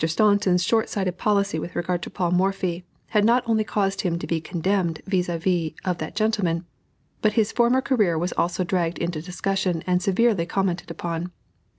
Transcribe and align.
Staunton's 0.03 0.63
short 0.63 0.89
sighted 0.89 1.19
policy 1.19 1.59
with 1.59 1.75
regard 1.75 2.01
to 2.01 2.09
Paul 2.09 2.31
Morphy, 2.31 2.83
had 3.09 3.23
not 3.23 3.43
only 3.47 3.63
caused 3.63 4.01
him 4.01 4.17
to 4.17 4.25
be 4.25 4.41
condemned 4.41 4.99
vis 5.05 5.27
à 5.27 5.37
vis 5.37 5.73
of 5.85 5.99
that 5.99 6.15
gentleman, 6.15 6.65
but 7.21 7.33
his 7.33 7.51
former 7.51 7.81
career 7.81 8.17
was 8.17 8.31
also 8.31 8.63
dragged 8.63 8.97
into 8.97 9.21
discussion 9.21 9.83
and 9.85 10.01
severely 10.01 10.47
commented 10.47 10.89
upon. 10.89 11.29